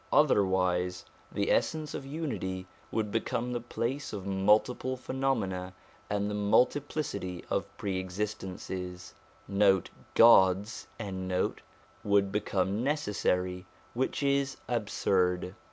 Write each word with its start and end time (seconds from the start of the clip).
Otherwise 0.11 1.05
the 1.31 1.51
Essence 1.51 1.93
of 1.93 2.07
Unity 2.07 2.65
would 2.91 3.11
become 3.11 3.53
the 3.53 3.61
place 3.61 4.13
of 4.13 4.25
multiple 4.25 4.97
phenomena, 4.97 5.73
and 6.09 6.27
the 6.27 6.33
multiplicity 6.33 7.45
of 7.51 7.65
pre 7.77 7.99
existences 7.99 9.13
2 9.47 9.83
would 12.03 12.31
become 12.31 12.83
necessary, 12.83 13.67
which 13.93 14.23
is 14.23 14.57
absurd. 14.67 15.53